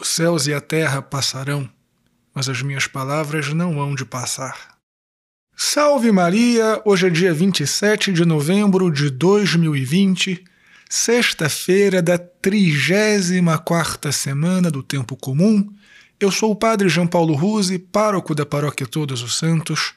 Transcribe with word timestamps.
Os 0.00 0.10
céus 0.10 0.46
e 0.46 0.54
a 0.54 0.60
terra 0.60 1.02
passarão, 1.02 1.68
mas 2.32 2.48
as 2.48 2.62
minhas 2.62 2.86
palavras 2.86 3.52
não 3.52 3.80
hão 3.80 3.96
de 3.96 4.04
passar. 4.04 4.78
Salve 5.56 6.12
Maria! 6.12 6.80
Hoje 6.84 7.08
é 7.08 7.10
dia 7.10 7.34
27 7.34 8.12
de 8.12 8.24
novembro 8.24 8.92
de 8.92 9.10
2020, 9.10 10.44
sexta-feira 10.88 12.00
da 12.00 12.16
34 12.16 14.12
semana 14.12 14.70
do 14.70 14.84
Tempo 14.84 15.16
Comum. 15.16 15.68
Eu 16.20 16.30
sou 16.30 16.52
o 16.52 16.56
Padre 16.56 16.88
João 16.88 17.08
Paulo 17.08 17.34
Ruse, 17.34 17.76
pároco 17.76 18.36
da 18.36 18.46
Paróquia 18.46 18.86
Todos 18.86 19.20
os 19.20 19.36
Santos. 19.36 19.94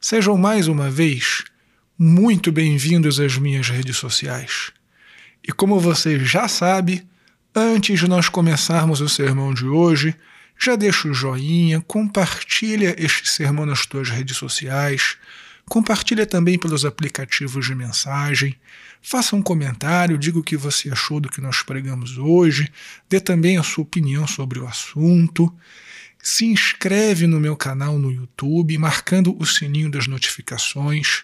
Sejam 0.00 0.36
mais 0.36 0.66
uma 0.66 0.90
vez 0.90 1.44
muito 1.96 2.50
bem-vindos 2.50 3.20
às 3.20 3.38
minhas 3.38 3.68
redes 3.68 3.98
sociais. 3.98 4.72
E 5.46 5.52
como 5.52 5.78
você 5.78 6.18
já 6.18 6.48
sabe, 6.48 7.06
Antes 7.56 8.00
de 8.00 8.08
nós 8.08 8.28
começarmos 8.28 9.00
o 9.00 9.08
sermão 9.08 9.54
de 9.54 9.64
hoje, 9.64 10.12
já 10.58 10.74
deixa 10.74 11.06
o 11.06 11.14
joinha, 11.14 11.80
compartilha 11.82 12.96
este 12.98 13.28
sermão 13.28 13.64
nas 13.64 13.86
tuas 13.86 14.10
redes 14.10 14.36
sociais, 14.36 15.16
compartilha 15.64 16.26
também 16.26 16.58
pelos 16.58 16.84
aplicativos 16.84 17.64
de 17.64 17.72
mensagem, 17.72 18.56
faça 19.00 19.36
um 19.36 19.42
comentário, 19.42 20.18
diga 20.18 20.40
o 20.40 20.42
que 20.42 20.56
você 20.56 20.90
achou 20.90 21.20
do 21.20 21.28
que 21.28 21.40
nós 21.40 21.62
pregamos 21.62 22.18
hoje, 22.18 22.68
dê 23.08 23.20
também 23.20 23.56
a 23.56 23.62
sua 23.62 23.84
opinião 23.84 24.26
sobre 24.26 24.58
o 24.58 24.66
assunto. 24.66 25.54
Se 26.20 26.46
inscreve 26.46 27.28
no 27.28 27.38
meu 27.38 27.56
canal 27.56 28.00
no 28.00 28.10
YouTube, 28.10 28.76
marcando 28.78 29.40
o 29.40 29.46
sininho 29.46 29.88
das 29.88 30.08
notificações. 30.08 31.22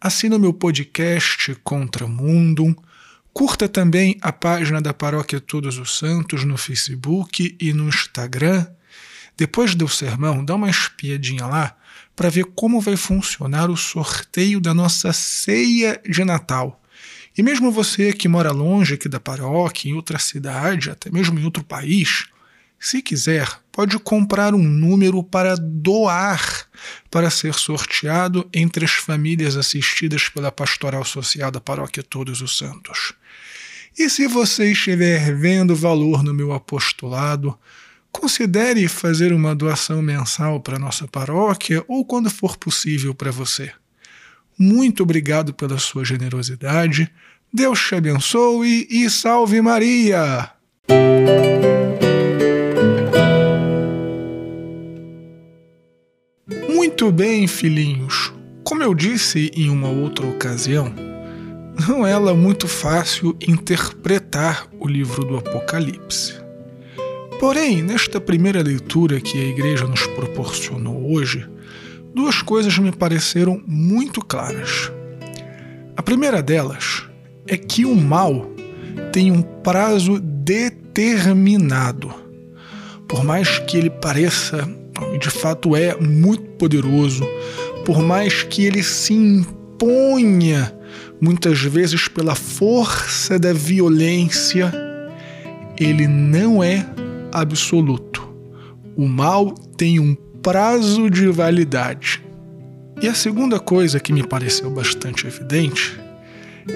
Assina 0.00 0.38
meu 0.38 0.52
podcast 0.52 1.56
Contra 1.64 2.06
Mundo 2.06 2.72
Curta 3.32 3.66
também 3.66 4.18
a 4.20 4.30
página 4.30 4.80
da 4.80 4.92
Paróquia 4.92 5.40
Todos 5.40 5.78
os 5.78 5.96
Santos 5.96 6.44
no 6.44 6.58
Facebook 6.58 7.56
e 7.58 7.72
no 7.72 7.88
Instagram. 7.88 8.66
Depois 9.38 9.74
do 9.74 9.88
sermão, 9.88 10.44
dá 10.44 10.54
uma 10.54 10.68
espiadinha 10.68 11.46
lá 11.46 11.74
para 12.14 12.28
ver 12.28 12.44
como 12.54 12.78
vai 12.78 12.94
funcionar 12.94 13.70
o 13.70 13.76
sorteio 13.76 14.60
da 14.60 14.74
nossa 14.74 15.14
ceia 15.14 15.98
de 16.06 16.22
Natal. 16.24 16.82
E 17.36 17.42
mesmo 17.42 17.72
você 17.72 18.12
que 18.12 18.28
mora 18.28 18.52
longe 18.52 18.94
aqui 18.94 19.08
da 19.08 19.18
paróquia, 19.18 19.90
em 19.90 19.94
outra 19.94 20.18
cidade, 20.18 20.90
até 20.90 21.10
mesmo 21.10 21.38
em 21.38 21.44
outro 21.44 21.64
país, 21.64 22.26
se 22.82 23.00
quiser, 23.00 23.48
pode 23.70 23.96
comprar 24.00 24.56
um 24.56 24.62
número 24.62 25.22
para 25.22 25.54
doar 25.56 26.66
para 27.08 27.30
ser 27.30 27.54
sorteado 27.54 28.50
entre 28.52 28.84
as 28.84 28.90
famílias 28.90 29.56
assistidas 29.56 30.28
pela 30.28 30.50
Pastoral 30.50 31.04
Social 31.04 31.52
da 31.52 31.60
Paróquia 31.60 32.02
Todos 32.02 32.42
os 32.42 32.58
Santos. 32.58 33.14
E 33.96 34.10
se 34.10 34.26
você 34.26 34.72
estiver 34.72 35.32
vendo 35.32 35.76
valor 35.76 36.24
no 36.24 36.34
meu 36.34 36.52
apostolado, 36.52 37.56
considere 38.10 38.88
fazer 38.88 39.32
uma 39.32 39.54
doação 39.54 40.02
mensal 40.02 40.58
para 40.58 40.76
nossa 40.76 41.06
paróquia 41.06 41.84
ou 41.86 42.04
quando 42.04 42.28
for 42.28 42.56
possível 42.56 43.14
para 43.14 43.30
você. 43.30 43.72
Muito 44.58 45.04
obrigado 45.04 45.54
pela 45.54 45.78
sua 45.78 46.04
generosidade. 46.04 47.08
Deus 47.54 47.78
te 47.78 47.94
abençoe 47.94 48.88
e 48.90 49.08
salve 49.08 49.62
Maria! 49.62 50.50
Muito 56.92 57.10
bem, 57.10 57.46
filhinhos. 57.46 58.34
Como 58.62 58.82
eu 58.82 58.94
disse 58.94 59.50
em 59.56 59.70
uma 59.70 59.88
outra 59.88 60.26
ocasião, 60.26 60.92
não 61.88 62.06
é 62.06 62.34
muito 62.34 62.68
fácil 62.68 63.34
interpretar 63.40 64.68
o 64.78 64.86
livro 64.86 65.24
do 65.24 65.38
Apocalipse. 65.38 66.34
Porém, 67.40 67.82
nesta 67.82 68.20
primeira 68.20 68.62
leitura 68.62 69.22
que 69.22 69.38
a 69.38 69.42
igreja 69.42 69.86
nos 69.86 70.06
proporcionou 70.08 71.14
hoje, 71.14 71.48
duas 72.14 72.42
coisas 72.42 72.78
me 72.78 72.92
pareceram 72.92 73.62
muito 73.66 74.20
claras. 74.20 74.92
A 75.96 76.02
primeira 76.02 76.42
delas 76.42 77.08
é 77.48 77.56
que 77.56 77.86
o 77.86 77.96
mal 77.96 78.52
tem 79.10 79.32
um 79.32 79.40
prazo 79.40 80.20
determinado. 80.20 82.12
Por 83.08 83.24
mais 83.24 83.58
que 83.60 83.78
ele 83.78 83.90
pareça, 83.90 84.68
de 85.18 85.30
fato 85.30 85.74
é 85.74 85.96
muito 85.96 86.42
poderoso, 86.52 87.26
por 87.84 88.02
mais 88.02 88.42
que 88.42 88.64
ele 88.64 88.82
se 88.82 89.14
imponha 89.14 90.72
muitas 91.20 91.60
vezes 91.60 92.08
pela 92.08 92.34
força 92.34 93.38
da 93.38 93.52
violência, 93.52 94.72
ele 95.78 96.06
não 96.06 96.62
é 96.62 96.86
absoluto. 97.32 98.28
O 98.96 99.06
mal 99.06 99.52
tem 99.76 99.98
um 99.98 100.14
prazo 100.14 101.08
de 101.08 101.28
validade. 101.28 102.22
E 103.00 103.08
a 103.08 103.14
segunda 103.14 103.58
coisa 103.58 103.98
que 103.98 104.12
me 104.12 104.22
pareceu 104.22 104.70
bastante 104.70 105.26
evidente 105.26 105.98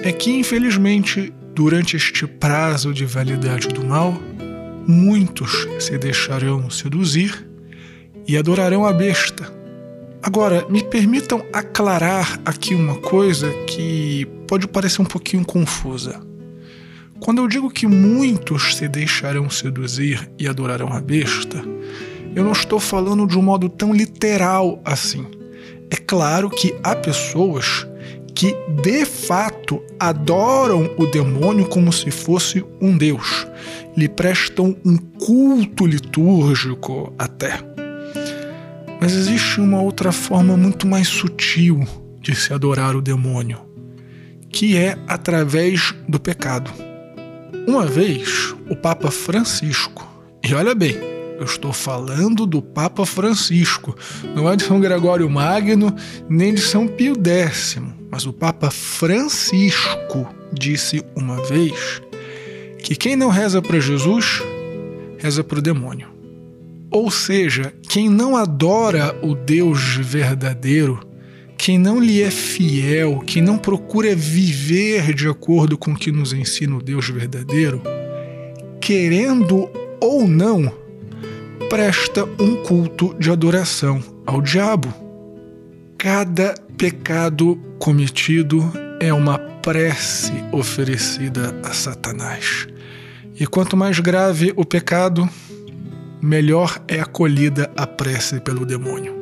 é 0.03 0.11
que, 0.11 0.31
infelizmente, 0.31 1.33
durante 1.53 1.95
este 1.95 2.25
prazo 2.27 2.93
de 2.93 3.05
validade 3.05 3.67
do 3.69 3.85
mal, 3.85 4.13
muitos 4.87 5.67
se 5.79 5.97
deixarão 5.97 6.69
seduzir 6.69 7.46
e 8.27 8.37
adorarão 8.37 8.85
a 8.85 8.93
besta, 8.93 9.57
Agora, 10.21 10.65
me 10.67 10.83
permitam 10.83 11.41
aclarar 11.53 12.39
aqui 12.43 12.75
uma 12.75 12.95
coisa 12.95 13.49
que 13.65 14.25
pode 14.45 14.67
parecer 14.67 15.01
um 15.01 15.05
pouquinho 15.05 15.45
confusa. 15.45 16.19
Quando 17.19 17.41
eu 17.41 17.47
digo 17.47 17.69
que 17.69 17.87
muitos 17.87 18.75
se 18.75 18.89
deixarão 18.89 19.49
seduzir 19.49 20.29
e 20.37 20.47
adorarão 20.47 20.91
a 20.91 20.99
besta, 20.99 21.63
eu 22.35 22.43
não 22.43 22.51
estou 22.51 22.79
falando 22.79 23.25
de 23.25 23.37
um 23.37 23.41
modo 23.41 23.69
tão 23.69 23.93
literal 23.93 24.81
assim. 24.83 25.25
É 25.89 25.95
claro 25.95 26.49
que 26.49 26.75
há 26.83 26.93
pessoas 26.93 27.87
que 28.35 28.53
de 28.83 29.05
fato 29.05 29.81
adoram 29.97 30.93
o 30.97 31.05
demônio 31.05 31.69
como 31.69 31.93
se 31.93 32.11
fosse 32.11 32.65
um 32.81 32.97
deus, 32.97 33.47
lhe 33.95 34.09
prestam 34.09 34.75
um 34.85 34.97
culto 34.97 35.85
litúrgico 35.85 37.13
até. 37.17 37.86
Mas 38.99 39.13
existe 39.13 39.61
uma 39.61 39.81
outra 39.81 40.11
forma 40.11 40.57
muito 40.57 40.87
mais 40.87 41.07
sutil 41.07 41.87
de 42.21 42.35
se 42.35 42.53
adorar 42.53 42.95
o 42.95 43.01
demônio, 43.01 43.59
que 44.49 44.75
é 44.75 44.97
através 45.07 45.93
do 46.07 46.19
pecado. 46.19 46.71
Uma 47.67 47.85
vez, 47.85 48.55
o 48.69 48.75
Papa 48.75 49.11
Francisco, 49.11 50.07
e 50.43 50.53
olha 50.53 50.73
bem, 50.73 50.95
eu 51.37 51.45
estou 51.45 51.71
falando 51.71 52.45
do 52.45 52.61
Papa 52.61 53.05
Francisco, 53.05 53.95
não 54.35 54.51
é 54.51 54.55
de 54.55 54.63
São 54.63 54.79
Gregório 54.79 55.29
Magno 55.29 55.95
nem 56.27 56.53
de 56.53 56.61
São 56.61 56.87
Pio 56.87 57.15
X, 57.23 57.77
mas 58.09 58.25
o 58.25 58.33
Papa 58.33 58.71
Francisco 58.71 60.27
disse 60.51 61.05
uma 61.15 61.43
vez 61.45 62.01
que 62.81 62.95
quem 62.95 63.15
não 63.15 63.29
reza 63.29 63.61
para 63.61 63.79
Jesus, 63.79 64.41
reza 65.19 65.43
para 65.43 65.59
o 65.59 65.61
demônio. 65.61 66.16
Ou 66.89 67.11
seja, 67.11 67.73
quem 67.89 68.09
não 68.09 68.35
adora 68.35 69.17
o 69.21 69.35
Deus 69.35 69.95
verdadeiro, 69.95 70.99
quem 71.57 71.77
não 71.77 71.99
lhe 71.99 72.21
é 72.21 72.31
fiel, 72.31 73.19
quem 73.25 73.41
não 73.41 73.57
procura 73.57 74.15
viver 74.15 75.13
de 75.13 75.27
acordo 75.27 75.77
com 75.77 75.91
o 75.91 75.95
que 75.95 76.11
nos 76.11 76.31
ensina 76.31 76.75
o 76.77 76.81
Deus 76.81 77.09
verdadeiro, 77.09 77.81
querendo 78.79 79.69
ou 79.99 80.27
não, 80.27 80.71
presta 81.69 82.23
um 82.39 82.63
culto 82.63 83.13
de 83.19 83.29
adoração 83.29 84.01
ao 84.25 84.41
diabo. 84.41 84.93
Cada 85.97 86.55
pecado 86.77 87.59
cometido 87.79 88.63
é 88.99 89.11
uma 89.11 89.37
prece 89.37 90.31
oferecida 90.51 91.59
a 91.63 91.73
Satanás. 91.73 92.67
E 93.39 93.45
quanto 93.45 93.75
mais 93.75 93.99
grave 93.99 94.53
o 94.55 94.63
pecado, 94.63 95.27
melhor 96.27 96.83
é 96.89 96.99
acolhida 96.99 97.71
a 97.77 97.87
prece 97.87 98.41
pelo 98.41 98.65
demônio. 98.65 99.15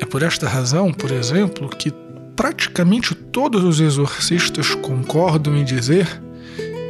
É 0.00 0.04
por 0.04 0.22
esta 0.22 0.48
razão, 0.48 0.92
por 0.92 1.12
exemplo, 1.12 1.68
que 1.68 1.92
praticamente 2.34 3.14
todos 3.14 3.62
os 3.62 3.80
exorcistas 3.80 4.74
concordam 4.74 5.56
em 5.56 5.64
dizer 5.64 6.06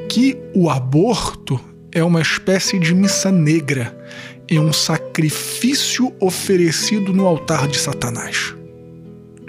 que 0.08 0.36
o 0.54 0.70
aborto 0.70 1.60
é 1.92 2.02
uma 2.02 2.22
espécie 2.22 2.78
de 2.78 2.94
missa 2.94 3.30
negra, 3.30 3.94
é 4.48 4.58
um 4.58 4.72
sacrifício 4.72 6.10
oferecido 6.18 7.12
no 7.12 7.26
altar 7.26 7.68
de 7.68 7.78
Satanás. 7.78 8.54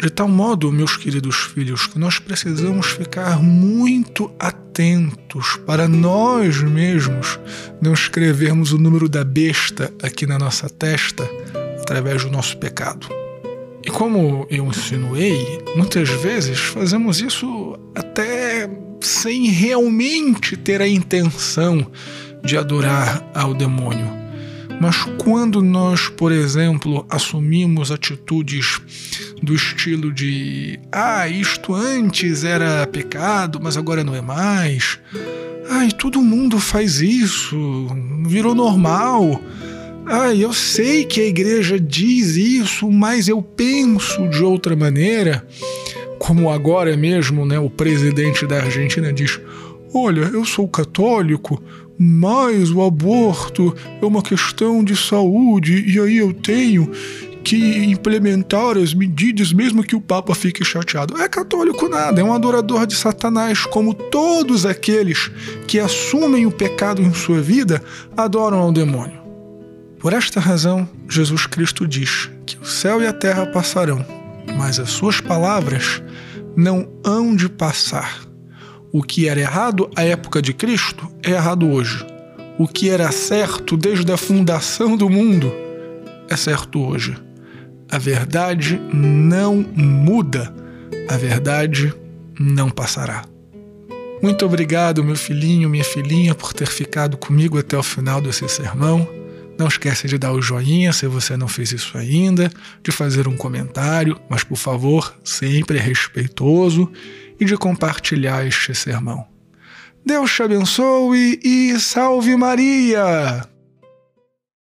De 0.01 0.10
tal 0.10 0.30
modo, 0.30 0.72
meus 0.72 0.96
queridos 0.96 1.36
filhos, 1.36 1.86
que 1.86 2.00
nós 2.00 2.19
precisamos 2.19 2.88
ficar 2.88 3.44
muito 3.44 4.31
atentos 4.40 5.60
para 5.66 5.90
nós 5.90 6.62
mesmos 6.63 7.38
não 7.81 7.94
escrevermos 7.94 8.72
o 8.72 8.78
número 8.78 9.10
da 9.10 9.25
besta 9.25 9.94
aqui 10.01 10.25
na 10.25 10.40
nossa 10.40 10.69
testa 10.69 11.30
através 11.81 12.24
do 12.24 12.31
nosso 12.31 12.57
pecado. 12.57 13.07
E 13.84 13.90
como 13.90 14.48
eu 14.50 14.66
insinuei, 14.68 15.62
muitas 15.75 16.07
vezes 16.07 16.57
fazemos 16.60 17.19
isso 17.19 17.78
até 17.94 18.69
sem 19.01 19.48
realmente 19.48 20.56
ter 20.56 20.81
a 20.81 20.88
intenção 20.88 21.86
de 22.42 22.57
adorar 22.57 23.22
ao 23.34 23.54
demônio. 23.54 24.28
Mas 24.79 25.03
quando 25.17 25.61
nós, 25.61 26.07
por 26.07 26.31
exemplo, 26.31 27.05
assumimos 27.09 27.91
atitudes 27.91 28.79
do 29.43 29.53
estilo 29.53 30.11
de 30.11 30.79
ah, 30.91 31.27
isto 31.27 31.73
antes 31.73 32.43
era 32.45 32.87
pecado, 32.87 33.59
mas 33.61 33.75
agora 33.75 34.03
não 34.03 34.15
é 34.15 34.21
mais. 34.21 34.97
Ai, 35.69 35.91
todo 35.91 36.21
mundo 36.21 36.59
faz 36.59 37.01
isso, 37.01 37.87
virou 38.25 38.55
normal. 38.55 39.41
Ai, 40.05 40.43
eu 40.43 40.53
sei 40.53 41.05
que 41.05 41.21
a 41.21 41.25
igreja 41.25 41.79
diz 41.79 42.35
isso, 42.35 42.89
mas 42.89 43.27
eu 43.27 43.41
penso 43.41 44.27
de 44.29 44.43
outra 44.43 44.75
maneira. 44.75 45.45
Como 46.17 46.49
agora 46.49 46.95
mesmo, 46.97 47.45
né, 47.45 47.59
o 47.59 47.69
presidente 47.69 48.47
da 48.47 48.63
Argentina 48.63 49.13
diz: 49.13 49.39
Olha, 49.93 50.21
eu 50.21 50.43
sou 50.45 50.67
católico, 50.67 51.61
mas 52.00 52.72
o 52.72 52.81
aborto 52.81 53.75
é 54.01 54.06
uma 54.06 54.22
questão 54.22 54.81
de 54.81 54.96
saúde 54.96 55.84
e 55.86 56.00
aí 56.00 56.18
eu 56.18 56.34
tenho 56.34 56.90
que 57.44 57.86
implementar 57.86 58.78
as 58.78 58.94
medidas 58.94 59.51
mesmo 59.51 59.84
que 59.84 59.96
o 59.96 60.01
Papa 60.01 60.34
fique 60.34 60.63
chateado. 60.63 61.19
É 61.22 61.28
católico 61.28 61.90
nada, 61.90 62.22
é 62.22 62.24
um 62.24 62.34
adorador 62.34 62.86
de 62.86 62.96
Satanás, 62.96 63.66
como 63.66 63.94
todos 63.94 64.66
aqueles 64.66 65.30
que 65.68 65.80
assumem 65.80 66.46
o 66.46 66.51
pecado 66.51 67.01
em 67.01 67.13
sua 67.13 67.42
vida 67.42 67.84
adoram 68.16 68.60
ao 68.60 68.72
demônio. 68.72 69.19
Por 70.00 70.13
esta 70.13 70.40
razão, 70.40 70.88
Jesus 71.10 71.46
Cristo 71.46 71.86
diz 71.86 72.30
que 72.46 72.57
o 72.57 72.66
céu 72.66 73.01
e 73.01 73.07
a 73.07 73.12
terra 73.12 73.46
passarão, 73.48 74.06
mas 74.57 74.80
as 74.80 74.92
suas 74.92 75.19
palavras 75.19 76.01
não 76.56 76.88
hão 77.04 77.36
de 77.36 77.50
passar. 77.50 78.28
O 78.91 79.03
que 79.03 79.27
era 79.27 79.39
errado 79.39 79.89
à 79.95 80.03
época 80.03 80.41
de 80.41 80.53
Cristo 80.53 81.07
é 81.21 81.31
errado 81.31 81.69
hoje. 81.69 82.06
O 82.57 82.68
que 82.68 82.89
era 82.89 83.12
certo 83.12 83.77
desde 83.77 84.12
a 84.12 84.18
fundação 84.18 84.97
do 84.97 85.09
mundo 85.09 85.53
é 86.27 86.36
certo 86.36 86.83
hoje. 86.83 87.15
A 87.91 87.97
verdade 87.97 88.81
não 88.94 89.65
muda, 89.75 90.53
a 91.07 91.18
verdade 91.18 91.94
não 92.39 92.69
passará. 92.69 93.24
Muito 94.21 94.45
obrigado, 94.45 95.03
meu 95.03 95.15
filhinho, 95.15 95.69
minha 95.69 95.83
filhinha, 95.83 96.36
por 96.36 96.53
ter 96.53 96.68
ficado 96.68 97.15
comigo 97.15 97.57
até 97.57 97.77
o 97.77 97.83
final 97.83 98.19
desse 98.19 98.47
sermão. 98.50 99.07
Não 99.59 99.67
esqueça 99.67 100.07
de 100.07 100.17
dar 100.17 100.31
o 100.31 100.41
joinha 100.41 100.94
se 100.94 101.06
você 101.06 101.35
não 101.35 101.50
fez 101.50 101.73
isso 101.73 101.97
ainda, 101.97 102.50
de 102.81 102.94
fazer 102.94 103.27
um 103.27 103.35
comentário, 103.35 104.17
mas 104.29 104.41
por 104.41 104.56
favor, 104.56 105.13
sempre 105.21 105.77
respeitoso 105.77 106.89
e 107.38 107.44
de 107.44 107.57
compartilhar 107.57 108.47
este 108.47 108.73
sermão. 108.73 109.27
Deus 110.06 110.33
te 110.33 110.44
abençoe 110.44 111.41
e 111.44 111.77
salve 111.77 112.38
Maria! 112.38 113.49